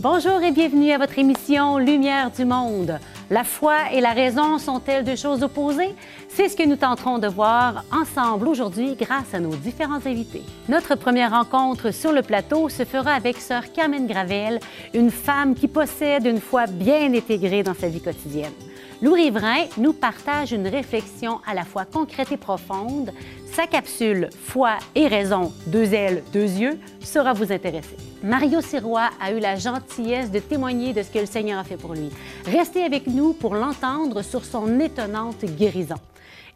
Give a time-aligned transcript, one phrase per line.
[0.00, 3.00] Bonjour et bienvenue à votre émission Lumière du monde.
[3.30, 5.92] La foi et la raison sont-elles deux choses opposées?
[6.28, 10.44] C'est ce que nous tenterons de voir ensemble aujourd'hui grâce à nos différents invités.
[10.68, 14.60] Notre première rencontre sur le plateau se fera avec sœur Carmen Gravel,
[14.94, 18.52] une femme qui possède une foi bien intégrée dans sa vie quotidienne.
[19.00, 23.12] Lou Riverain nous partage une réflexion à la fois concrète et profonde.
[23.52, 27.96] Sa capsule Foi et raison, deux ailes, deux yeux, sera vous intéresser.
[28.24, 31.76] Mario Sirois a eu la gentillesse de témoigner de ce que le Seigneur a fait
[31.76, 32.10] pour lui.
[32.44, 35.94] Restez avec nous pour l'entendre sur son étonnante guérison.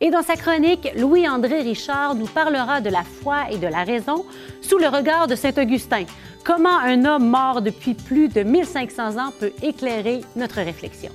[0.01, 4.27] Et dans sa chronique, Louis-André Richard nous parlera de la foi et de la raison
[4.63, 6.07] sous le regard de Saint Augustin.
[6.43, 11.13] Comment un homme mort depuis plus de 1500 ans peut éclairer notre réflexion?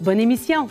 [0.00, 0.68] Bonne émission!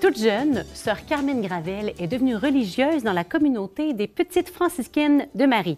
[0.00, 5.44] Toute jeune, sœur Carmen Gravel est devenue religieuse dans la communauté des Petites franciscaines de
[5.44, 5.76] Marie.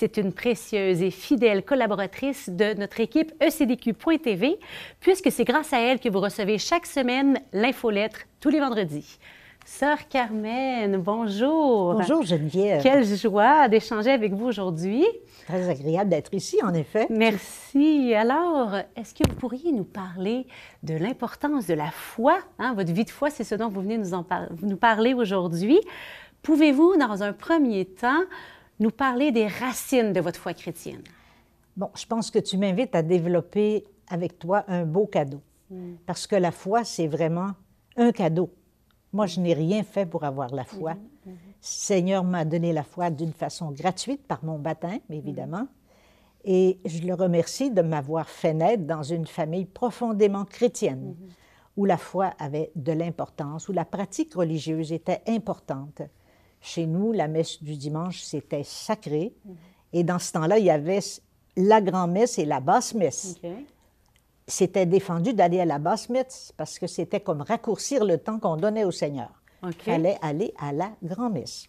[0.00, 4.58] C'est une précieuse et fidèle collaboratrice de notre équipe ECDQ.tv,
[4.98, 9.18] puisque c'est grâce à elle que vous recevez chaque semaine l'infolettre tous les vendredis.
[9.66, 11.92] Sœur Carmen, bonjour.
[11.96, 12.82] Bonjour Geneviève.
[12.82, 15.04] Quelle joie d'échanger avec vous aujourd'hui.
[15.46, 17.06] Très agréable d'être ici, en effet.
[17.10, 18.14] Merci.
[18.14, 20.46] Alors, est-ce que vous pourriez nous parler
[20.82, 22.38] de l'importance de la foi?
[22.58, 25.12] Hein, votre vie de foi, c'est ce dont vous venez nous, en par- nous parler
[25.12, 25.78] aujourd'hui.
[26.42, 28.22] Pouvez-vous, dans un premier temps,
[28.80, 31.02] nous parler des racines de votre foi chrétienne?
[31.76, 35.40] Bon, je pense que tu m'invites à développer avec toi un beau cadeau.
[36.04, 37.52] Parce que la foi, c'est vraiment
[37.96, 38.50] un cadeau.
[39.12, 40.94] Moi, je n'ai rien fait pour avoir la foi.
[41.60, 45.68] Seigneur m'a donné la foi d'une façon gratuite par mon baptême, évidemment.
[46.44, 51.14] Et je le remercie de m'avoir fait naître dans une famille profondément chrétienne,
[51.76, 56.02] où la foi avait de l'importance, où la pratique religieuse était importante.
[56.60, 59.32] Chez nous, la messe du dimanche, c'était sacré.
[59.92, 61.00] Et dans ce temps-là, il y avait
[61.56, 63.36] la grand-messe et la basse-messe.
[64.46, 68.84] C'était défendu d'aller à la basse-messe parce que c'était comme raccourcir le temps qu'on donnait
[68.84, 69.30] au Seigneur.
[69.64, 71.66] Il fallait aller à la grand-messe.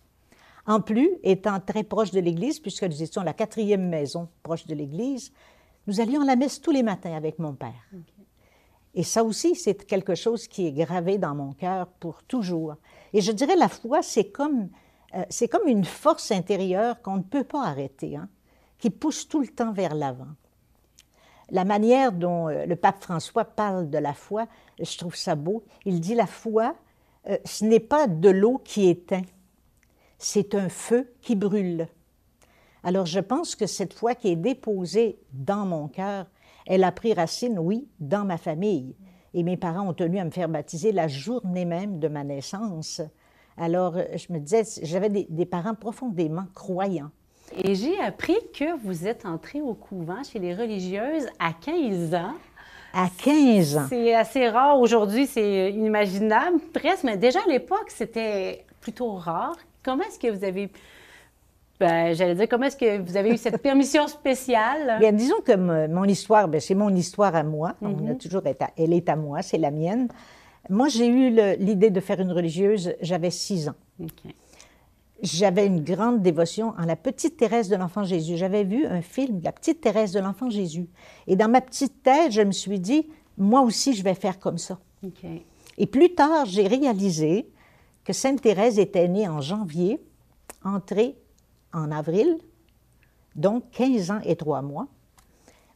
[0.68, 4.76] En plus, étant très proche de l'Église, puisque nous étions la quatrième maison proche de
[4.76, 5.32] l'Église,
[5.88, 7.90] nous allions à la messe tous les matins avec mon père.
[8.94, 12.76] Et ça aussi, c'est quelque chose qui est gravé dans mon cœur pour toujours.
[13.14, 14.70] Et je dirais, la foi, c'est comme,
[15.16, 18.28] euh, comme une force intérieure qu'on ne peut pas arrêter, hein,
[18.78, 20.28] qui pousse tout le temps vers l'avant.
[21.52, 24.48] La manière dont euh, le pape François parle de la foi,
[24.80, 25.64] je trouve ça beau.
[25.86, 26.76] Il dit la foi,
[27.28, 29.24] euh, ce n'est pas de l'eau qui éteint,
[30.18, 31.88] c'est un feu qui brûle.
[32.84, 36.26] Alors je pense que cette foi qui est déposée dans mon cœur,
[36.72, 38.96] elle a pris racine, oui, dans ma famille.
[39.34, 43.02] Et mes parents ont tenu à me faire baptiser la journée même de ma naissance.
[43.58, 47.12] Alors euh, je me disais, j'avais des, des parents profondément croyants.
[47.62, 52.36] Et j'ai appris que vous êtes entrée au couvent chez les religieuses à 15 ans.
[52.94, 53.86] À 15 ans.
[53.90, 59.58] C'est assez rare aujourd'hui, c'est inimaginable presque, mais déjà à l'époque, c'était plutôt rare.
[59.84, 60.72] Comment est-ce que vous avez,
[61.82, 64.98] ben, j'allais dire, comment est-ce que vous avez eu cette permission spéciale?
[65.00, 65.56] Bien, disons que
[65.88, 67.74] mon histoire, ben, c'est mon histoire à moi.
[67.82, 70.08] On a toujours été à- elle est à moi, c'est la mienne.
[70.70, 73.76] Moi, j'ai eu l'idée de faire une religieuse, j'avais six ans.
[75.24, 78.38] J'avais une grande dévotion en la petite Thérèse de l'Enfant Jésus.
[78.38, 80.88] J'avais vu un film, La petite Thérèse de l'Enfant Jésus.
[81.28, 84.58] Et dans ma petite tête, je me suis dit, moi aussi, je vais faire comme
[84.58, 84.80] ça.
[85.78, 87.48] Et plus tard, j'ai réalisé
[88.04, 90.00] que Sainte Thérèse était née en janvier,
[90.64, 91.16] entrée
[91.74, 92.38] en avril,
[93.36, 94.88] donc 15 ans et 3 mois.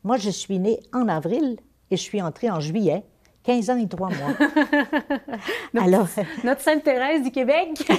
[0.04, 1.58] Moi, je suis née en avril
[1.92, 3.04] et je suis entrée en juillet,
[3.44, 5.28] 15 ans et 3 mois.
[5.82, 6.08] Alors,
[6.44, 7.90] Notre Sainte Thérèse du Québec.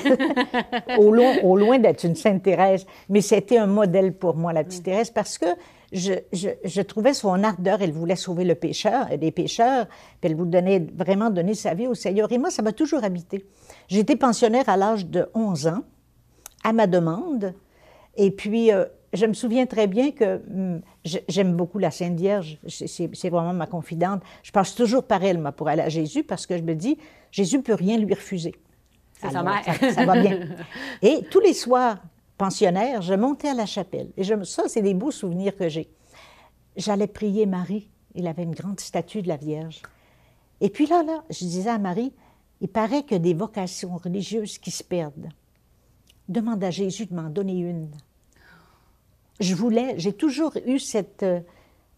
[0.98, 4.64] au loin, au loin d'être une Sainte Thérèse, mais c'était un modèle pour moi, la
[4.64, 5.46] petite Thérèse, parce que
[5.92, 9.86] je, je- je trouvais son ardeur, elle voulait sauver le pécheur, des pécheurs,
[10.20, 12.30] puis elle vous donnait vraiment donner sa vie au Seigneur.
[12.32, 13.46] Et moi, ça m'a toujours habité.
[13.88, 15.82] J'étais pensionnaire à l'âge de 11 ans,
[16.64, 17.54] à ma demande,
[18.16, 22.58] et puis euh, je me souviens très bien que hum, j'aime beaucoup la Sainte Vierge,
[22.66, 24.22] c'est vraiment ma confidente.
[24.42, 26.98] Je passe toujours par elle, moi, pour aller à Jésus, parce que je me dis,
[27.30, 28.54] Jésus peut rien lui refuser.
[29.22, 29.44] Alors.
[29.64, 30.40] Ça, ça va bien.
[31.02, 31.98] Et tous les soirs,
[32.36, 34.10] pensionnaire, je montais à la chapelle.
[34.16, 35.88] Et je, ça, c'est des beaux souvenirs que j'ai.
[36.76, 37.88] J'allais prier Marie.
[38.14, 39.82] Il avait une grande statue de la Vierge.
[40.60, 42.12] Et puis là, là, je disais à Marie,
[42.60, 45.28] il paraît que des vocations religieuses qui se perdent.
[46.28, 47.88] Demande à Jésus de m'en donner une.
[49.40, 51.40] Je voulais, j'ai toujours eu cette euh,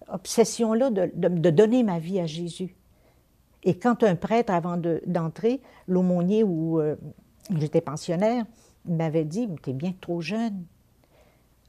[0.08, 2.74] obsession-là de, de, donner ma vie à Jésus.
[3.62, 6.96] Et quand un prêtre, avant d'entrer, l'aumônier où euh,
[7.56, 8.44] j'étais pensionnaire,
[8.84, 10.64] m'avait dit Tu es bien trop jeune.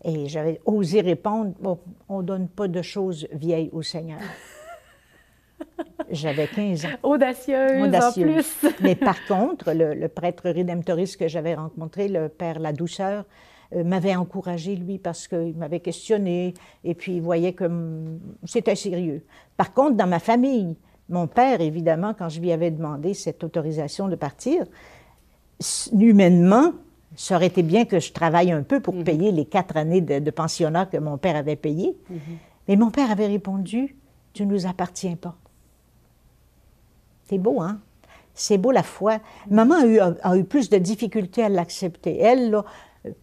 [0.03, 1.53] Et j'avais osé répondre
[2.07, 4.19] On ne donne pas de choses vieilles au Seigneur.
[6.11, 6.89] J'avais 15 ans.
[7.03, 8.65] Audacieuse, en plus.
[8.81, 13.25] Mais par contre, le, prêtre rédemptoriste que j'avais rencontré, le père La Douceur,
[13.75, 16.53] euh, m'avait encouragé, lui, parce qu'il m'avait questionné
[16.83, 17.69] et puis il voyait que
[18.45, 19.23] c'était sérieux.
[19.57, 20.75] Par contre, dans ma famille,
[21.09, 24.65] mon père, évidemment, quand je lui avais demandé cette autorisation de partir,
[25.93, 26.73] humainement,
[27.15, 29.03] ça aurait été bien que je travaille un peu pour mhm.
[29.03, 31.97] payer les quatre années de, pensionnat que mon père avait payé.
[32.09, 32.19] Mhm.
[32.67, 33.95] Mais mon père avait répondu,
[34.33, 35.35] tu ne nous appartiens pas.
[37.29, 37.79] C'est beau, hein?
[38.33, 39.19] C'est beau la foi.
[39.51, 42.17] Maman a eu, a, eu plus de difficultés à l'accepter.
[42.17, 42.65] Elle, là,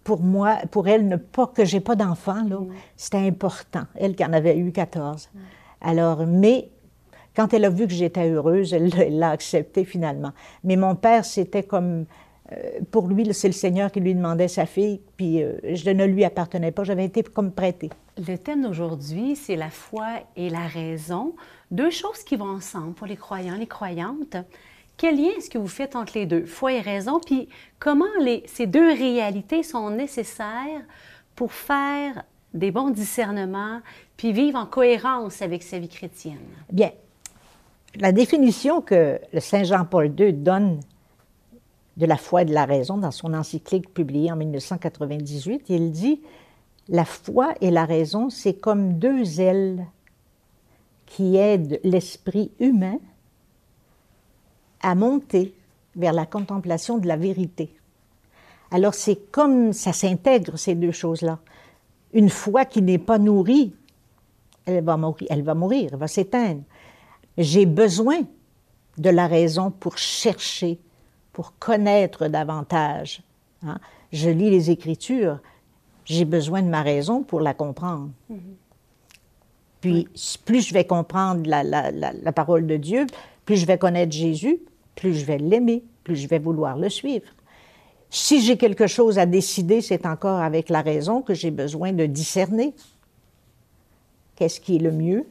[0.05, 2.69] pour moi, pour elle, ne pas que j'ai pas d'enfant, là, mm.
[2.97, 3.83] c'était important.
[3.97, 5.29] Elle qui en avait eu 14.
[5.35, 5.39] Mm.
[5.81, 6.71] Alors, mais
[7.35, 10.31] quand elle a vu que j'étais heureuse, elle l'a accepté finalement.
[10.63, 12.05] Mais mon père, c'était comme,
[12.53, 16.05] euh, pour lui, c'est le Seigneur qui lui demandait sa fille, puis euh, je ne
[16.05, 17.91] lui appartenais pas, j'avais été comme prêtée.
[18.17, 20.07] Le thème d'aujourd'hui, c'est la foi
[20.37, 21.35] et la raison.
[21.71, 24.37] Deux choses qui vont ensemble pour les croyants, les croyantes.
[24.97, 27.49] Quel lien est-ce que vous faites entre les deux, foi et raison, puis
[27.79, 28.07] comment
[28.47, 30.83] ces deux réalités sont nécessaires
[31.35, 32.23] pour faire
[32.55, 33.81] des bons discernements,
[34.17, 36.39] puis vivre en cohérence avec sa vie chrétienne?
[36.73, 36.93] Bien,
[37.97, 40.81] la définition que le Saint Jean-Paul II donne
[41.97, 46.21] de la foi et de la raison dans son encyclique publiée en 1998, il dit
[46.89, 49.87] La foi et la raison, c'est comme deux ailes
[51.07, 52.99] qui aide l'esprit humain
[54.81, 55.55] à monter
[55.95, 57.75] vers la contemplation de la vérité.
[58.71, 61.39] Alors c'est comme ça s'intègre ces deux choses-là.
[62.13, 63.73] Une foi qui n'est pas nourrie,
[64.65, 66.63] elle va mourir, elle va mourir, elle va s'éteindre.
[67.39, 68.23] J'ai besoin
[68.99, 70.79] de la raison pour chercher,
[71.33, 73.23] pour connaître davantage.
[73.63, 73.79] Hein.
[74.13, 75.39] Je lis les Écritures,
[76.05, 78.11] j'ai besoin de ma raison pour la comprendre.
[78.31, 78.66] Mm-hmm.
[79.81, 80.09] Puis
[80.45, 83.07] plus je vais comprendre la, parole de Dieu,
[83.45, 84.59] plus je vais connaître Jésus,
[84.95, 87.27] plus je vais l'aimer, plus je vais vouloir le suivre.
[88.11, 92.07] Si j'ai quelque chose à décider, c'est encore avec la raison que j'ai besoin de
[92.07, 92.75] discerner.
[94.37, 95.27] Qu'est-ce qui est le mieux,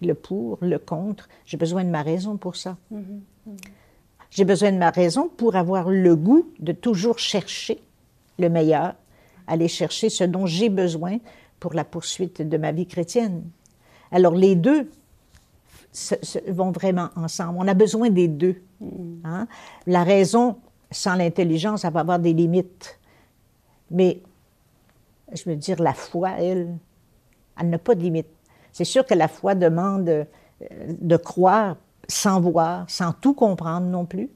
[0.00, 1.28] le pour, le contre?
[1.46, 2.76] J'ai besoin de ma raison pour ça.
[2.92, 2.98] Mm-hmm.
[3.48, 3.68] Mm-hmm.
[4.30, 7.78] J'ai besoin de ma raison pour avoir le goût de toujours chercher
[8.38, 8.94] le meilleur,
[9.46, 11.18] aller chercher ce dont j'ai besoin
[11.60, 13.44] pour la poursuite de ma vie chrétienne.
[14.10, 14.90] Alors les deux
[16.48, 17.58] vont vraiment ensemble.
[17.58, 18.62] On a besoin des deux.
[18.80, 19.14] Mm.
[19.24, 19.48] Hein.
[19.86, 20.56] La raison
[20.90, 22.98] sans l'intelligence, ça va avoir des limites.
[23.90, 24.20] Mais
[25.32, 26.76] je veux dire, la foi, elle,
[27.58, 28.28] elle n'a pas de limite.
[28.72, 30.24] C'est sûr que la foi demande euh,
[30.88, 31.76] de croire
[32.08, 34.30] sans voir, sans tout comprendre non plus.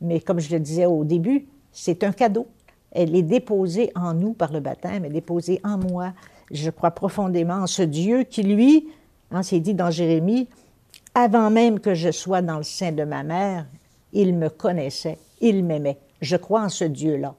[0.00, 2.46] Mais comme je le disais au début, c'est un cadeau.
[2.92, 6.12] Elle est déposée en nous par le baptême, elle est déposée en moi
[6.50, 8.88] je crois profondément en ce Dieu qui, lui,
[9.30, 10.48] hein, c'est dit dans Jérémie,
[11.14, 13.66] avant même que je sois dans le sein de ma mère,
[14.12, 15.98] il me connaissait, il m'aimait.
[16.20, 17.34] Je crois en ce Dieu-là.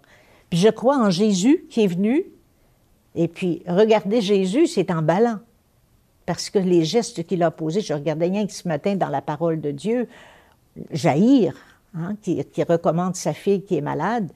[0.49, 2.25] Puis je crois en Jésus qui est venu.
[3.15, 5.39] Et puis, regardez Jésus, c'est emballant.
[6.25, 9.21] Parce que les gestes qu'il a posés, je regardais rien que ce matin dans la
[9.21, 10.07] parole de Dieu,
[10.91, 11.55] Jaïr,
[11.95, 14.29] hein, qui, recommande sa fille qui est malade,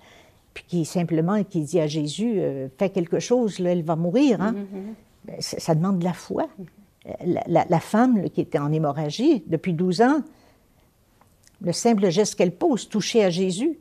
[0.54, 4.42] puis qui simplement qui dit à Jésus euh, fais quelque chose, là, elle va mourir.
[4.42, 4.54] Hein?
[4.54, 4.94] Mm-hmm.
[5.26, 6.48] Ben, ça, demande de la foi.
[7.26, 10.22] La, femme qui était en hémorragie depuis 12 ans,
[11.62, 13.78] le simple geste qu'elle pose, toucher à Jésus,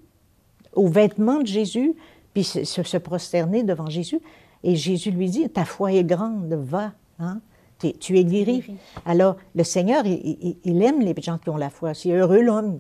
[0.72, 1.94] aux vêtements de Jésus,
[2.34, 4.20] puis se, prosterner devant Jésus,
[4.64, 6.92] et Jésus lui dit ta foi est grande, va.
[7.20, 7.40] Hein?
[7.78, 8.64] tu es guéri.
[9.04, 11.94] Alors, le Seigneur, il, il, aime les gens qui ont la foi.
[11.94, 12.78] C'est heureux l'homme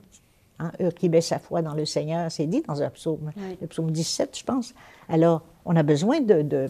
[0.58, 3.66] Hein, eux qui met sa foi dans le Seigneur, c'est dit dans un psaume, le
[3.66, 4.74] psaume 17, je pense.
[5.08, 6.68] Alors, on a besoin de,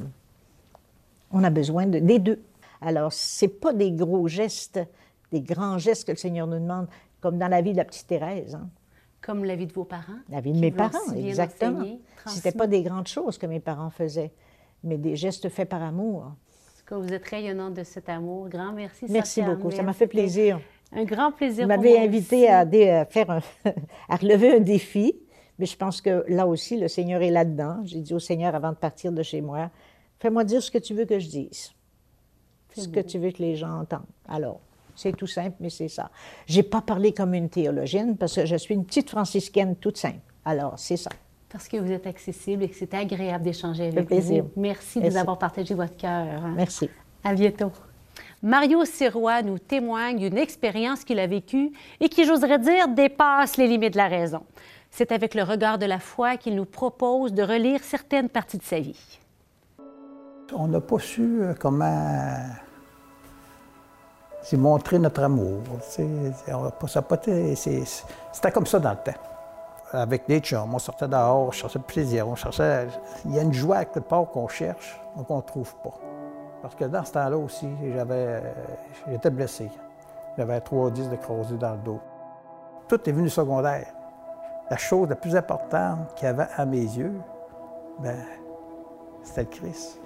[1.31, 2.43] on a besoin de, des deux.
[2.81, 4.81] Alors, c'est pas des gros gestes,
[5.31, 6.87] des grands gestes que le Seigneur nous demande,
[7.21, 8.55] comme dans la vie de la petite Thérèse.
[8.55, 8.69] Hein.
[9.21, 10.19] Comme la vie de vos parents.
[10.29, 11.87] La vie de mes parents, exactement.
[12.27, 14.33] C'était pas des grandes choses que mes parents faisaient,
[14.83, 16.23] mais des gestes faits par amour.
[16.23, 16.35] En
[16.79, 18.49] tout cas, vous êtes rayonnante de cet amour.
[18.49, 19.07] Grand merci.
[19.09, 19.71] Merci beaucoup.
[19.71, 20.61] Ça m'a fait plaisir.
[20.95, 21.65] Un grand plaisir.
[21.65, 22.67] Vous m'avez invité à,
[23.07, 23.41] faire
[24.09, 25.15] à relever un défi,
[25.59, 27.81] mais je pense que là aussi, le Seigneur est là-dedans.
[27.85, 29.71] J'ai dit au Seigneur avant de partir de chez moi,
[30.19, 31.73] fais-moi dire ce que tu veux que je dise,
[32.77, 34.03] ce que tu veux que les gens entendent.
[34.29, 34.61] Alors,
[34.95, 36.11] c'est tout simple, mais c'est ça.
[36.47, 40.21] J'ai pas parlé comme une théologienne parce que je suis une petite franciscaine toute simple.
[40.45, 41.11] Alors, c'est ça.
[41.49, 44.45] Parce que vous êtes accessible et que c'était agréable d'échanger avec plaisir.
[44.45, 44.51] vous.
[44.57, 45.17] Merci, de Merci.
[45.17, 46.43] nous avoir partagé votre cœur.
[46.55, 46.89] Merci.
[47.25, 47.73] À bientôt.
[48.45, 51.71] Mario Sirois nous témoigne d'une expérience qu'il a vécue
[52.01, 54.43] et qui, j'oserais dire, dépasse les limites de la raison.
[54.91, 58.65] C'est avec le regard de la foi qu'il nous propose de relire certaines parties de
[58.65, 59.21] sa vie.
[60.53, 62.37] On n'a pas su euh, comment
[64.43, 65.63] c'est montrer notre amour.
[65.73, 65.79] On
[68.33, 69.21] C'était comme ça dans le temps.
[69.93, 72.89] Avec des chums, on sortait dehors, on cherchait plaisir, on cherchait.
[73.25, 76.12] Il y a une joie quelque part qu'on cherche, mais qu'on ne trouve pas.
[76.63, 78.41] Parce que dans ce temps-là aussi, j'avais,
[79.09, 79.69] j'étais blessé.
[80.39, 82.01] J'avais 3-10 de creuser dans le dos.
[82.89, 83.87] Tout est venu secondaire.
[84.71, 87.21] La chose la plus importante qu'il y avait à mes yeux,
[87.99, 88.17] ben,
[89.23, 89.99] c'était le Christ.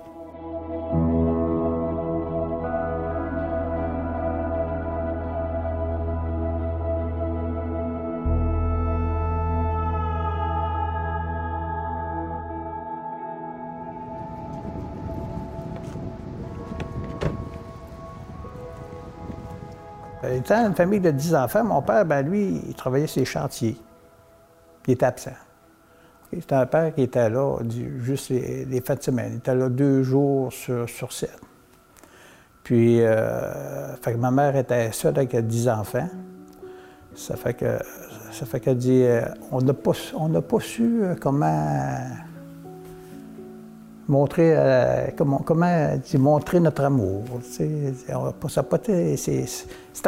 [20.47, 23.77] Étant une famille de 10 enfants, mon père, ben lui, il travaillait sur les chantiers.
[24.87, 25.33] Il était absent.
[26.33, 27.59] C'était un père qui était là
[27.99, 29.33] juste les, les fins de semaine.
[29.33, 31.37] Il était là deux jours sur, sur sept.
[32.63, 36.09] Puis, euh, fait que ma mère était seule avec 10 enfants.
[37.17, 37.81] Ça fait que,
[38.31, 39.95] ça fait qu'elle dit, euh, on n'a pas,
[40.49, 41.99] pas su euh, comment
[44.09, 45.45] montrer, euh, comment,
[46.19, 47.25] montrer notre amour.
[47.43, 47.93] C'était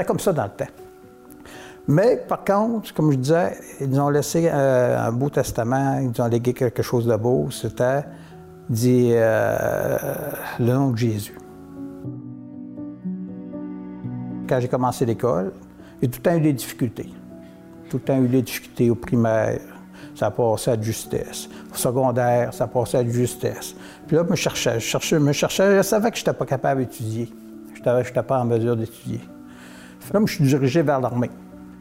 [0.07, 0.73] comme ça dans le temps.
[1.91, 6.27] Mais par contre, comme je disais, ils ont laissé euh, un beau testament, ils ont
[6.27, 7.51] légué quelque chose de beau.
[7.51, 8.05] C'était
[8.69, 9.97] dit euh,
[10.61, 11.39] le nom de Jésus.
[14.47, 15.53] Quand j'ai commencé l'école,
[16.03, 17.09] j'ai tout le temps eu des difficultés.
[17.89, 19.78] Tout le temps eu des difficultés au primaire.
[20.19, 21.49] Ça passait à justesse.
[21.73, 23.77] Au secondaire, ça passait à justesse.
[24.07, 25.77] Puis là, je me cherchais, je cherchais, me cherchais.
[25.77, 27.33] Je savais que je n'étais pas capable d'étudier.
[27.73, 29.21] Je n'étais pas en mesure d'étudier.
[30.13, 31.31] Là, je suis dirigé vers l'armée.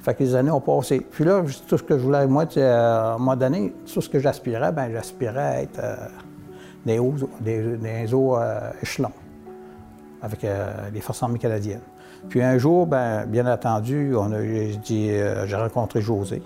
[0.02, 1.00] Fait que les années ont passé.
[1.00, 4.08] Puis là, tout ce que je voulais, moi, sais, à un moment donné, tout ce
[4.08, 5.96] que j'aspirais, ben j'aspirais à être euh,
[6.86, 9.12] des hauts, euh, échelons
[10.22, 11.82] avec euh, les Forces armées canadiennes.
[12.30, 16.42] Puis un jour, ben, bien entendu, on a, euh, j'ai rencontré José.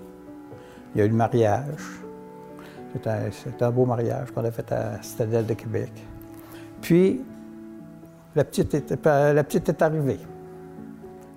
[0.94, 2.02] Il y a eu le mariage.
[2.92, 5.92] C'était un, beau mariage qu'on a fait à Citadelle de Québec.
[6.82, 7.22] Puis,
[8.34, 10.20] la petite, est, la petite est arrivée.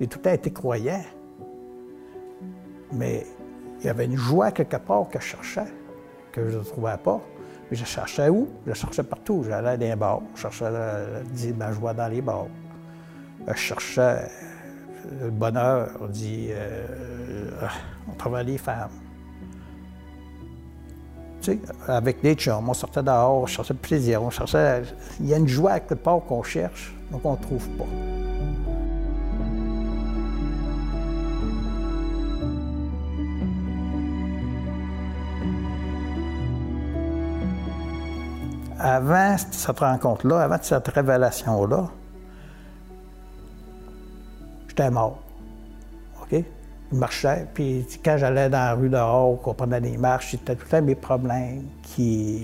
[0.01, 1.01] Et tout a été croyant.
[2.91, 3.25] Mais
[3.79, 5.71] il y avait une joie quelque part que je cherchais,
[6.33, 7.21] que je ne trouvais pas.
[7.71, 8.49] Mais je cherchais où?
[8.67, 9.43] Je cherchais partout.
[9.47, 10.21] J'allais dans les bars.
[10.35, 12.47] Je cherchais le- ma joie dans les bars.
[13.47, 14.27] Je cherchais
[15.21, 17.61] le bonheur, on dit, euh,
[18.09, 18.89] on travaille les femmes.
[21.45, 24.81] Sais, avec chums, on sortait dehors, on cherchait plaisir, on cherchait.
[25.19, 27.85] Il y a une joie à quelque part qu'on cherche, donc on ne trouve pas.
[38.79, 41.89] Avant cette rencontre-là, avant cette révélation-là,
[44.67, 45.19] j'étais mort.
[46.23, 46.43] OK?
[46.91, 50.65] Je marchais, puis quand j'allais dans la rue dehors, qu'on prenait des marches, c'était tout
[50.65, 52.43] le temps mes problèmes qui,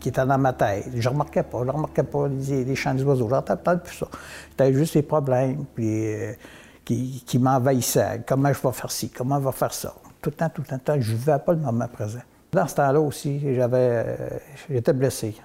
[0.00, 0.88] qui étaient dans ma tête.
[0.94, 4.08] Je remarquais pas, je remarquais pas les, chants des oiseaux, j'entendais peut-être plus ça.
[4.50, 6.32] C'était juste les problèmes puis, euh,
[6.84, 8.22] qui, m'envahissaient.
[8.26, 9.94] Comment je vais faire ci, comment je vais faire ça?
[10.20, 12.20] Tout le temps, tout le temps, je ne vivais pas le moment présent.
[12.52, 14.16] Dans ce temps-là aussi, j'avais,
[14.68, 15.36] j'étais blessé.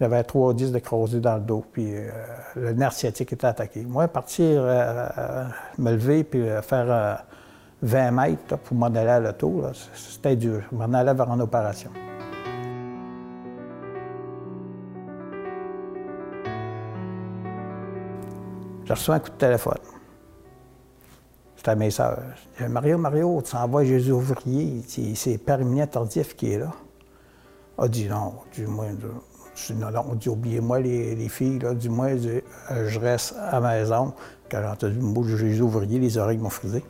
[0.00, 2.10] J'avais 3-10 de creuser dans le dos, puis euh,
[2.54, 3.82] le nerf sciatique était attaqué.
[3.82, 5.46] Moi, partir, euh,
[5.78, 7.24] me lever, puis faire
[7.82, 9.62] 20 mètres pour m'en aller à l'auto,
[9.94, 10.62] c'était dur.
[10.70, 11.90] Je m'en allais vers une opération.
[18.84, 19.78] J'ai reçu un coup de téléphone.
[21.56, 22.22] C'était à mes sœurs.
[22.56, 26.58] Je dis, Mario, Mario, tu envoies Jésus ouvrier, c'est c'est Père Éminent Tardif qui est
[26.58, 26.70] là.
[27.78, 28.86] A dit non, dis-moi,
[29.54, 32.28] je dis non, non, on dit oubliez-moi les, les filles, là, dis-moi, je, dis,
[32.70, 34.14] euh, je reste à la maison.
[34.50, 36.84] Quand j'ai entendu le mot de Jésus ouvrier, les oreilles m'ont frisé.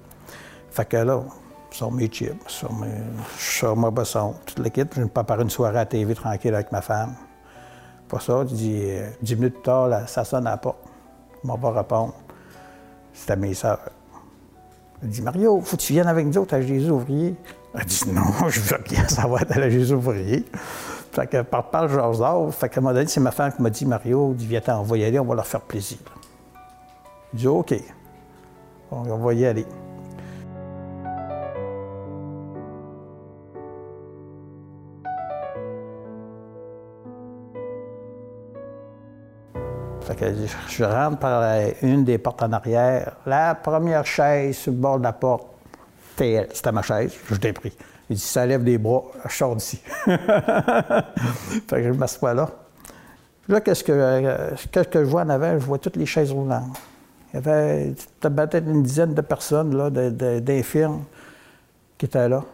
[0.76, 1.22] Fait que là,
[1.70, 2.92] sur mes chips, sur, mes,
[3.38, 6.70] sur ma boisson, toute l'équipe, je me prépare une soirée à la TV tranquille avec
[6.70, 7.14] ma femme.
[8.10, 10.76] Pas ça, je dis, euh, dix minutes plus tard, ça sonne à la porte.
[11.42, 12.12] Je m'en vais répondre.
[13.14, 13.88] C'était mes sœurs.
[15.02, 17.34] Elle dit Mario, faut que tu viennes avec nous autres à Jésus ouvrier.
[17.72, 20.44] Elle dit non, je veux bien savoir à la Jésus ouvrier.
[21.10, 23.62] Fait que par par Georges d'or, fait qu'à un moment donné, c'est ma femme qui
[23.62, 25.96] m'a dit Mario, dis viens on aller, on va leur faire plaisir.
[27.32, 27.74] Je dis OK.
[28.90, 29.64] On va y aller.
[40.68, 41.42] Je rentre par
[41.82, 43.16] une des portes en arrière.
[43.26, 45.46] La première chaise sur le bord de la porte,
[46.16, 47.14] c'était ma chaise.
[47.30, 47.72] Je l'ai pris.
[48.08, 49.80] Il dit, ça lève des bras, je sors d'ici.
[50.06, 50.22] fait
[51.68, 52.48] que je m'assois là.
[53.48, 55.58] Là, qu'est-ce que, euh, qu'est-ce que je vois en avant?
[55.58, 56.78] Je vois toutes les chaises roulantes.
[57.32, 61.04] Il y avait peut-être une dizaine de personnes, là, d'infirmes,
[61.98, 62.44] qui étaient là.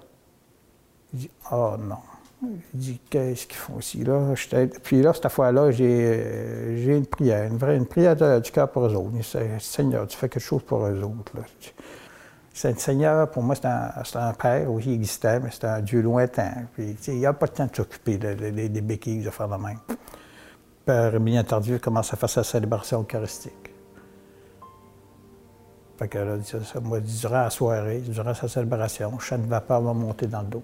[1.12, 1.96] Il dit, oh non.
[2.42, 4.02] Il dit, qu'est-ce qu'ils font ici?
[4.02, 4.34] Là?
[4.82, 8.94] Puis là, cette fois-là, j'ai une prière, une vraie une prière du cœur pour eux
[8.94, 9.12] autres.
[9.60, 11.36] Seigneur, tu fais quelque chose pour eux autres.
[11.36, 11.42] Là.
[12.52, 16.02] C'est Seigneur, pour moi, c'est un, un, père, oui, il existait, mais c'est un Dieu
[16.02, 16.66] lointain.
[16.74, 19.78] Puis, il n'y a pas de temps de s'occuper des béquilles, de faire de même.
[20.84, 23.72] Père Emilien Tardif commence à faire sa célébration eucharistique.
[25.96, 29.92] Fait que là, ça, moi, durant la soirée, durant sa célébration, le de vapeur va
[29.92, 30.62] monter dans le dos.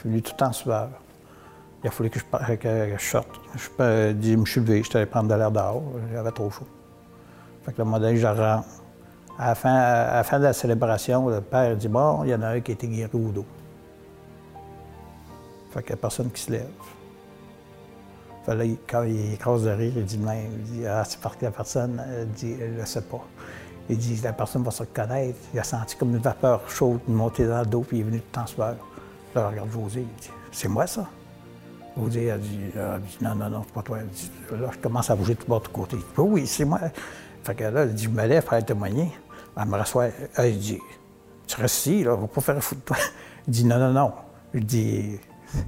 [0.00, 0.88] Je suis venu tout en sueur.
[1.84, 3.38] Il a fallu que je, que je sorte.
[3.54, 3.68] Je,
[4.18, 6.66] je me suis levé, je suis allé prendre de l'air dehors, j'avais trop chaud.
[7.62, 8.66] Fait que le modèle, je rentre.
[9.38, 9.54] À la,
[10.24, 12.74] fin, de la célébration, le père dit Bon, il y en a un qui a
[12.74, 13.44] été guéri au dos.
[15.70, 16.66] Fait qu'il n'y a personne qui se lève.
[18.46, 21.36] Fait là, quand il écrase de rire, il dit même, il dit, ah, c'est parce
[21.36, 23.22] que la personne elle dit, elle ne sait pas.
[23.90, 25.38] Il dit, la personne va se reconnaître.
[25.52, 28.20] Il a senti comme une vapeur chaude monter dans le dos, puis il est venu
[28.20, 28.76] tout en sueur.
[29.34, 31.08] Là, regarde José, il dit, c'est moi ça?
[31.96, 33.98] José a dit, dit non, non, non, c'est pas toi.
[34.12, 35.96] Dit, là, je commence à bouger de bord de côté.
[35.96, 36.80] Il dit, oui, c'est moi.
[37.42, 39.12] Fait que là, il dit, je me lève pour aller témoigner.
[39.56, 40.08] Elle me rassoit.
[40.38, 40.78] Il dit,
[41.46, 42.96] tu restes ici, là, on va pas faire un fou de toi.
[43.46, 44.12] Il dit, non, non, non.
[44.54, 45.18] Il dit,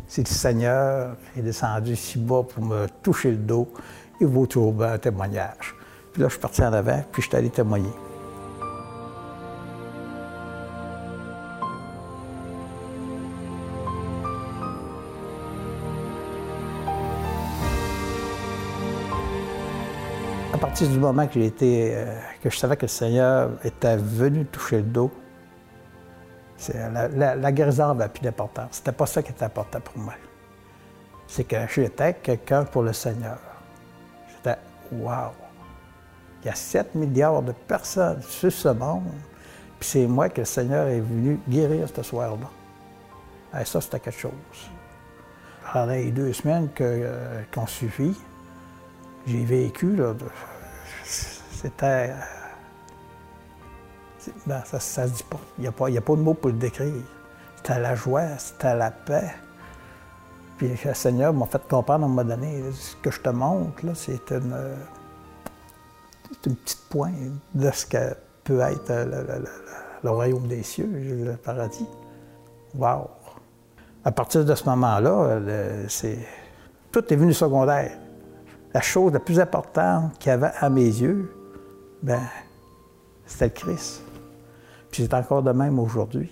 [0.07, 3.73] c'est le Seigneur qui est descendu si bas pour me toucher le dos.
[4.21, 5.75] Il vaut toujours un témoignage.
[6.13, 7.91] Puis là, je suis parti en avant, puis je suis allé témoigner.
[20.89, 24.83] Du moment que été, euh, que je savais que le Seigneur était venu toucher le
[24.83, 25.11] dos,
[26.71, 28.69] la, guérison n'avait plus d'importance.
[28.73, 30.15] C'était pas ça qui était important pour moi.
[31.27, 33.39] C'est que j'étais quelqu'un pour le Seigneur.
[34.29, 34.57] J'étais,
[34.93, 35.31] wow!
[36.43, 39.05] Il y a 7 milliards de personnes sur ce monde,
[39.79, 43.61] puis c'est moi que le Seigneur est venu guérir ce soir-là.
[43.61, 44.33] Et ça, c'était quelque chose.
[45.73, 48.17] Pendant les deux semaines euh, qu'on suivit,
[49.27, 49.97] j'ai vécu,
[51.63, 52.13] c'était
[54.47, 55.41] ben, ça ne se dit pas.
[55.59, 56.93] Il n'y a, pas, a pas de mots pour le décrire.
[57.57, 59.33] C'était la joie, c'était la paix.
[60.59, 63.83] Puis le Seigneur m'a fait comprendre à un moment donné, ce que je te montre,
[63.95, 64.55] c'est une,
[66.47, 67.15] une petite pointe
[67.55, 68.93] de ce que peut être
[70.03, 71.87] le, royaume des cieux, le paradis.
[72.75, 73.11] Wow!
[74.05, 75.41] À partir de ce moment-là,
[75.89, 76.19] c'est
[76.91, 77.99] tout est venu secondaire.
[78.75, 81.31] La chose la plus importante qu'il y avait à mes yeux,
[82.03, 82.23] ben,
[83.27, 84.03] c'était le.
[84.91, 86.31] Puis c'est encore de même aujourd'hui.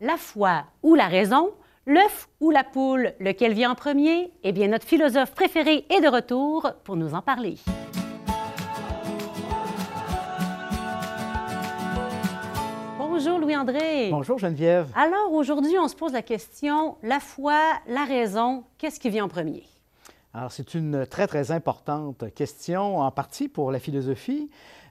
[0.00, 1.52] La foi ou la raison,
[1.86, 4.30] l'œuf ou la poule, lequel vient en premier?
[4.44, 7.56] Eh bien, notre philosophe préféré est de retour pour nous en parler.
[13.26, 14.08] Bonjour Louis-André.
[14.12, 14.86] Bonjour Geneviève.
[14.94, 19.28] Alors aujourd'hui, on se pose la question, la foi, la raison, qu'est-ce qui vient en
[19.28, 19.64] premier?
[20.32, 24.48] Alors c'est une très très importante question, en partie pour la philosophie.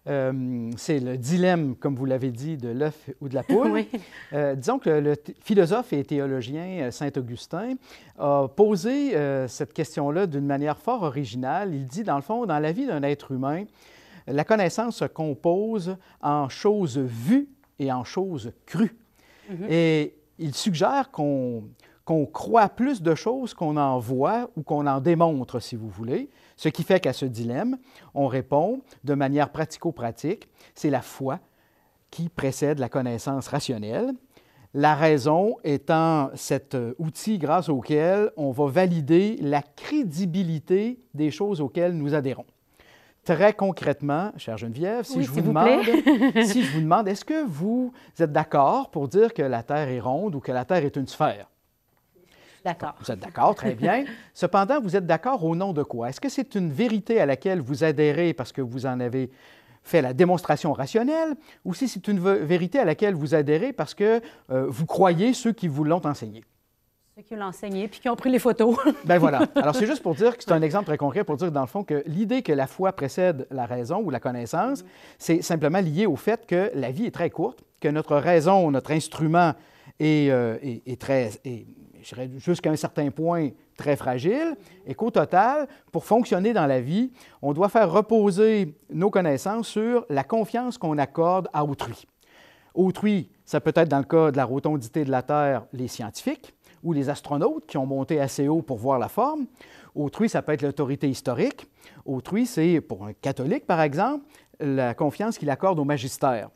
[0.08, 3.72] Euh, c'est le dilemme, comme vous l'avez dit, de l'œuf ou de la poule.
[3.72, 3.88] oui.
[4.34, 7.76] euh, disons que le, philosophe et théologien euh, Saint Augustin
[8.20, 11.74] a posé euh, cette question-là d'une manière fort originale.
[11.74, 13.64] Il dit, dans le fond, dans la vie d'un être humain,
[14.28, 17.48] la connaissance se compose en choses vues
[17.80, 18.96] et en choses crues.
[19.50, 19.68] Mhm.
[19.70, 21.64] Et il suggère qu'on
[22.34, 26.30] croit plus de choses qu'on en voit ou qu'on en démontre, si vous voulez.
[26.56, 27.78] Ce qui fait qu'à ce dilemme,
[28.14, 31.40] on répond de manière pratico-pratique, c'est la foi
[32.12, 34.14] qui précède la connaissance rationnelle.
[34.74, 41.94] La raison étant cet outil grâce auquel on va valider la crédibilité des choses auxquelles
[41.94, 42.46] nous adhérons.
[43.26, 45.82] Très concrètement, chère Geneviève, si, je, vous demande,
[46.46, 50.00] si je vous demande, est-ce que vous êtes d'accord pour dire que la Terre est
[50.00, 51.50] ronde ou que la Terre est une sphère?
[52.64, 52.94] D'accord.
[53.00, 54.06] Vous êtes d'accord, très bien.
[54.36, 56.10] Cependant, vous êtes d'accord au nom de quoi?
[56.10, 59.32] Est-ce que c'est une vérité à laquelle vous adhérez parce que vous en avez
[59.82, 64.22] fait la démonstration rationnelle ou si c'est une vérité à laquelle vous adhérez parce que
[64.52, 66.44] euh, vous croyez ceux qui vous l'ont enseigné?
[67.18, 68.76] Ceux qui l'ont enseigné puis qui ont pris les photos.
[69.06, 69.44] ben voilà.
[69.56, 71.68] Alors, c'est juste pour dire que c'est un exemple très concret pour dire, dans le
[71.68, 74.84] fond, que l'idée que la foi précède la raison ou la connaissance,
[75.18, 78.92] c'est simplement lié au fait que la vie est très courte, que notre raison, notre
[78.92, 79.54] instrument
[79.98, 80.58] est, euh,
[81.00, 81.30] très,
[82.36, 87.54] jusqu'à un certain point, très fragile, et qu'au total, pour fonctionner dans la vie, on
[87.54, 92.06] doit faire reposer nos connaissances sur la confiance qu'on accorde à autrui.
[92.74, 96.55] Autrui, ça peut être dans le cas de la rotondité de la Terre, les scientifiques
[96.86, 99.48] ou les astronautes qui ont monté assez haut pour voir la forme.
[99.94, 101.68] Autrui, ça peut être l'autorité historique.
[102.06, 104.24] Autrui, c'est, pour un catholique par exemple,
[104.62, 106.50] la confiance qu'il accorde au magistère.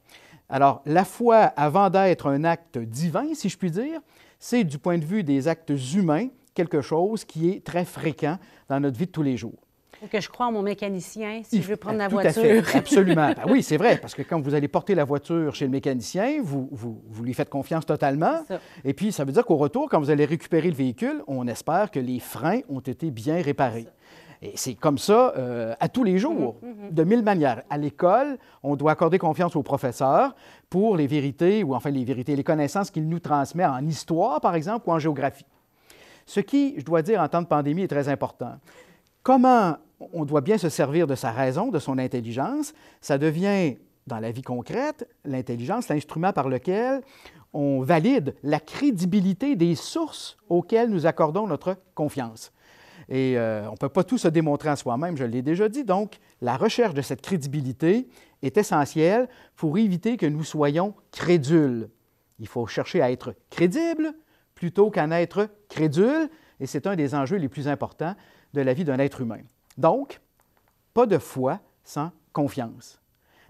[0.47, 3.99] Alors, la foi, avant d'être un acte divin, si je puis dire,
[4.39, 8.37] c'est du point de vue des actes humains quelque chose qui est très fréquent
[8.67, 9.68] dans notre vie de tous les jours
[10.07, 12.41] que je crois en mon mécanicien si je veux prendre la Tout voiture.
[12.41, 13.33] À fait, absolument.
[13.35, 16.41] Ben oui, c'est vrai, parce que quand vous allez porter la voiture chez le mécanicien,
[16.41, 18.45] vous, vous, vous lui faites confiance totalement.
[18.85, 21.91] Et puis, ça veut dire qu'au retour, quand vous allez récupérer le véhicule, on espère
[21.91, 23.87] que les freins ont été bien réparés.
[24.41, 26.91] Et c'est comme ça euh, à tous les jours, mhm, mhm.
[26.91, 27.63] de mille manières.
[27.69, 30.33] À l'école, on doit accorder confiance au professeur
[30.69, 34.55] pour les vérités, ou enfin les vérités, les connaissances qu'il nous transmet en histoire, par
[34.55, 35.45] exemple, ou en géographie.
[36.25, 38.53] Ce qui, je dois dire, en temps de pandémie, est très important.
[39.23, 42.73] Comment on doit bien se servir de sa raison, de son intelligence.
[43.01, 47.01] Ça devient, dans la vie concrète, l'intelligence, l'instrument par lequel
[47.53, 52.51] on valide la crédibilité des sources auxquelles nous accordons notre confiance.
[53.07, 55.83] Et euh, on ne peut pas tout se démontrer en soi-même, je l'ai déjà dit.
[55.83, 58.07] Donc, la recherche de cette crédibilité
[58.43, 61.89] est essentielle pour éviter que nous soyons crédules.
[62.39, 64.13] Il faut chercher à être crédible
[64.53, 68.15] plutôt qu'à être crédule, et c'est un des enjeux les plus importants
[68.53, 69.39] de la vie d'un être humain.
[69.79, 70.19] Donc,
[70.93, 72.99] pas de foi sans confiance.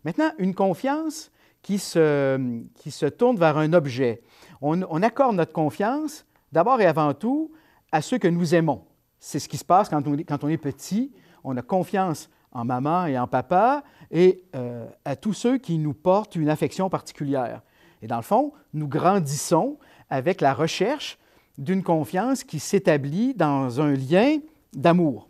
[0.04, 1.32] Maintenant, une confiance
[1.64, 4.22] qui se, tourne vers un objet.
[4.62, 7.52] On, accorde notre confiance d'abord et avant tout
[7.92, 8.86] à ceux que nous aimons.
[9.20, 11.12] C'est ce qui se passe quand on, quand on, est petit.
[11.44, 15.96] On a confiance en maman et en papa et euh, à tous ceux qui nous
[15.96, 17.64] portent une affection particulière.
[18.04, 19.80] Et dans le fond, nous grandissons
[20.12, 21.18] avec la recherche
[21.58, 24.38] d'une confiance qui s'établit dans un lien
[24.74, 25.29] d'amour.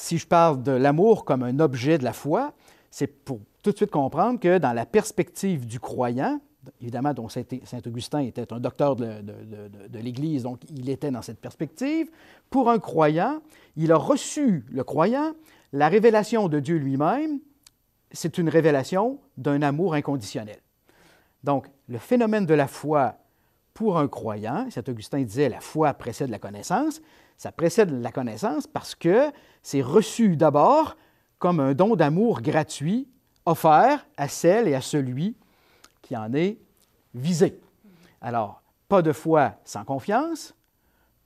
[0.00, 2.52] Si je parle de l'amour comme un objet de la foi,
[2.88, 6.40] c'est pour tout de suite comprendre que dans la perspective du croyant,
[6.80, 12.12] évidemment, dont Saint-Augustin était un docteur de, de l'Église, donc il était dans cette perspective,
[12.48, 13.40] pour un croyant,
[13.74, 15.32] il a reçu, le croyant,
[15.72, 17.40] la révélation de Dieu lui-même,
[18.12, 20.60] c'est une révélation d'un amour inconditionnel.
[21.42, 23.16] Donc, le phénomène de la foi
[23.74, 27.00] pour un croyant, Saint-Augustin disait la foi précède la connaissance,
[27.38, 29.30] ça précède la connaissance parce que
[29.62, 30.96] c'est reçu d'abord
[31.38, 33.08] comme un don d'amour gratuit
[33.46, 35.36] offert à celle et à celui
[36.02, 36.58] qui en est
[37.14, 37.60] visé.
[38.20, 40.54] Alors, pas de foi sans confiance,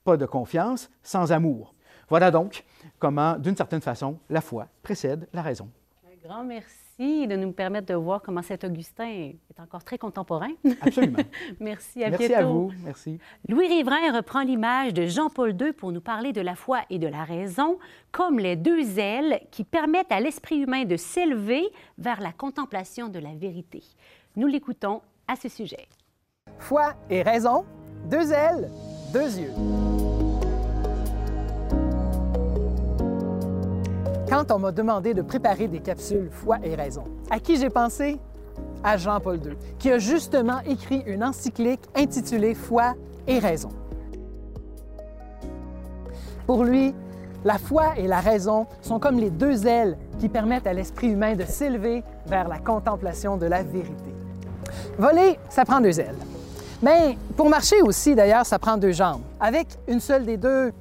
[0.05, 1.75] pas de confiance sans amour.
[2.09, 2.65] Voilà donc
[2.99, 5.71] comment, d'une certaine façon, la foi précède la raison.
[6.05, 10.51] Un grand merci de nous permettre de voir comment cet Augustin est encore très contemporain.
[10.81, 11.19] Absolument.
[11.61, 12.73] Merci, à Merci à vous.
[12.85, 13.19] Merci.
[13.49, 17.09] Louis Riverain reprend l'image de Jean-Paul II pour nous parler de la foi et de
[17.09, 17.79] la raison
[18.13, 21.65] comme les deux ailes qui permettent à l'esprit humain de s'élever
[21.99, 23.83] vers la contemplation de la vérité.
[24.37, 25.89] Nous l'écoutons à ce sujet.
[26.59, 27.65] Foi et raison,
[28.11, 28.71] deux ailes,
[29.13, 29.92] deux yeux.
[34.33, 37.05] Quand on m'a demandé de préparer des capsules Foi et raison.
[37.31, 38.19] À qui j'ai pensé?
[38.83, 42.95] À Jean-Paul II, qui a justement écrit une encyclique intitulée Foi
[43.27, 43.69] et raison.
[46.47, 46.95] Pour lui,
[47.45, 51.35] la foi et la raison sont comme les deux ailes qui permettent à l'esprit humain
[51.35, 54.15] de s'élever vers la contemplation de la vérité.
[54.97, 56.19] Voler, ça prend deux ailes.
[56.83, 59.21] Mais pour marcher aussi, d'ailleurs, ça prend deux jambes.
[59.39, 60.73] Avec une seule des deux,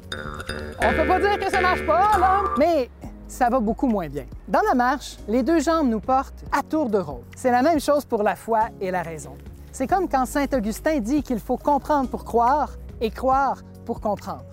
[0.81, 2.43] on peut pas dire que ça marche pas, là.
[2.57, 2.89] Mais
[3.31, 4.25] ça va beaucoup moins bien.
[4.47, 7.23] Dans la marche, les deux jambes nous portent à tour de rôle.
[7.35, 9.37] C'est la même chose pour la foi et la raison.
[9.71, 14.43] C'est comme quand Saint Augustin dit qu'il faut comprendre pour croire et croire pour comprendre.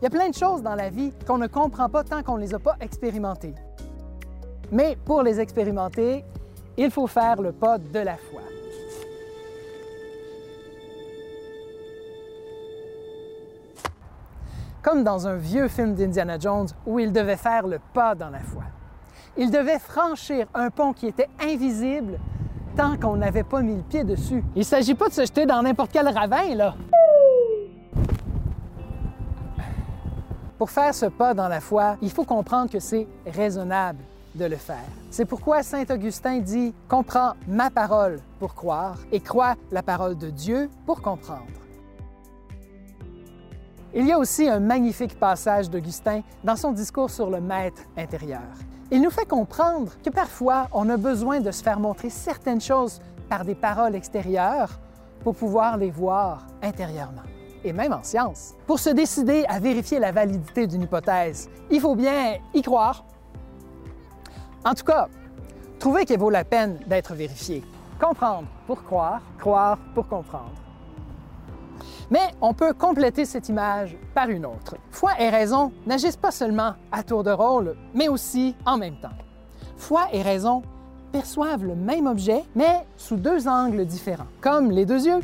[0.00, 2.36] Il y a plein de choses dans la vie qu'on ne comprend pas tant qu'on
[2.36, 3.54] ne les a pas expérimentées.
[4.70, 6.24] Mais pour les expérimenter,
[6.76, 8.49] il faut faire le pas de la foi.
[14.82, 18.40] Comme dans un vieux film d'Indiana Jones où il devait faire le pas dans la
[18.40, 18.62] foi.
[19.36, 22.18] Il devait franchir un pont qui était invisible
[22.76, 24.42] tant qu'on n'avait pas mis le pied dessus.
[24.54, 26.74] Il ne s'agit pas de se jeter dans n'importe quel ravin, là.
[30.58, 34.00] Pour faire ce pas dans la foi, il faut comprendre que c'est raisonnable
[34.34, 34.76] de le faire.
[35.10, 40.30] C'est pourquoi Saint Augustin dit Comprends ma parole pour croire et crois la parole de
[40.30, 41.59] Dieu pour comprendre.
[43.92, 48.40] Il y a aussi un magnifique passage d'Augustin dans son discours sur le maître intérieur.
[48.92, 53.00] Il nous fait comprendre que parfois on a besoin de se faire montrer certaines choses
[53.28, 54.78] par des paroles extérieures
[55.24, 57.22] pour pouvoir les voir intérieurement.
[57.64, 58.54] Et même en science.
[58.64, 63.04] Pour se décider à vérifier la validité d'une hypothèse, il faut bien y croire.
[64.64, 65.08] En tout cas,
[65.80, 67.64] trouver qu'elle vaut la peine d'être vérifiée.
[68.00, 70.52] Comprendre pour croire, croire pour comprendre.
[72.10, 74.76] Mais on peut compléter cette image par une autre.
[74.90, 79.08] Foi et raison n'agissent pas seulement à tour de rôle, mais aussi en même temps.
[79.76, 80.62] Foi et raison
[81.12, 85.20] perçoivent le même objet, mais sous deux angles différents, comme les deux yeux.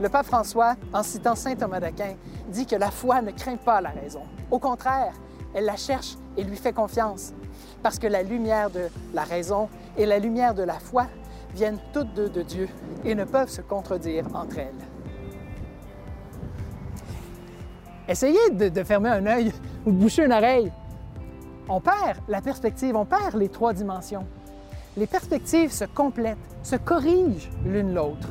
[0.00, 2.14] Le pape François, en citant saint Thomas d'Aquin,
[2.48, 4.22] dit que la foi ne craint pas la raison.
[4.50, 5.12] Au contraire,
[5.54, 7.34] elle la cherche et lui fait confiance,
[7.82, 11.06] parce que la lumière de la raison et la lumière de la foi
[11.54, 12.68] viennent toutes deux de Dieu
[13.04, 14.74] et ne peuvent se contredire entre elles.
[18.08, 19.52] Essayez de, fermer un œil
[19.86, 20.72] ou de boucher une oreille.
[21.68, 24.26] On perd la perspective, on perd les trois dimensions.
[24.96, 28.28] Les perspectives se complètent, se corrigent l'une l'autre.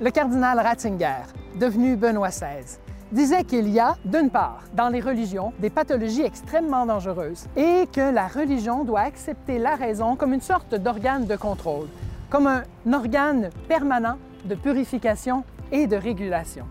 [0.00, 1.22] Le cardinal Ratzinger,
[1.58, 2.78] devenu Benoît XVI,
[3.12, 8.12] disait qu'il y a, d'une part, dans les religions, des pathologies extrêmement dangereuses et que
[8.12, 11.86] la religion doit accepter la raison comme une sorte d'organe de contrôle,
[12.30, 16.64] comme un organe permanent de purification et de régulation.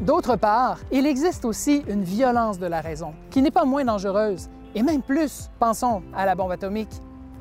[0.00, 4.48] D'autre part, il existe aussi une violence de la raison, qui n'est pas moins dangereuse,
[4.74, 6.92] et même plus, pensons à la bombe atomique.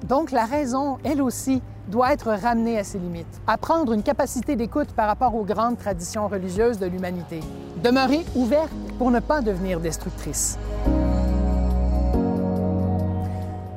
[0.04, 4.90] Donc la raison, elle aussi, doit être ramenée à ses limites, apprendre une capacité d'écoute
[4.94, 7.40] par rapport aux grandes traditions religieuses de l'humanité,
[7.84, 10.58] demeurer ouverte pour ne pas devenir destructrice.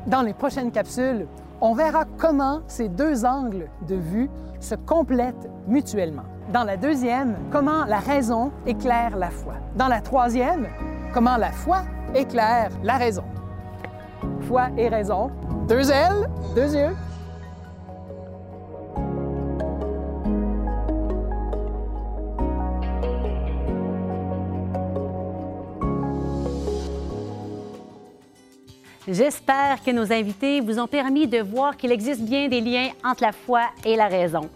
[0.07, 1.27] Dans les prochaines capsules,
[1.63, 4.29] on verra comment ces deux angles de vue
[4.61, 6.25] se complètent mutuellement.
[6.53, 9.55] Dans la deuxième, comment la raison éclaire la foi.
[9.77, 10.69] Dans la troisième,
[11.15, 11.83] comment la foi
[12.15, 13.25] éclaire la raison.
[14.43, 15.31] Foi et raison,
[15.69, 16.97] deux ailes, deux yeux,
[29.09, 33.25] J'espère que nos invités vous ont permis de voir qu'il existe bien des liens entre
[33.25, 34.49] la foi et la raison.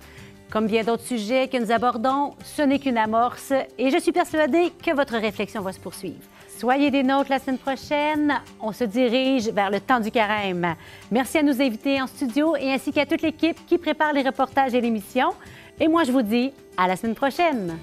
[0.50, 4.72] Comme bien d'autres sujets que nous abordons, ce n'est qu'une amorce et je suis persuadée
[4.82, 6.22] que votre réflexion va se poursuivre.
[6.58, 8.40] Soyez des nôtres la semaine prochaine.
[8.62, 10.74] On se dirige vers le temps du carême.
[11.10, 14.72] Merci à nos invités en studio et ainsi qu'à toute l'équipe qui prépare les reportages
[14.72, 15.34] et l'émission.
[15.78, 17.76] Et moi, je vous dis à la semaine prochaine.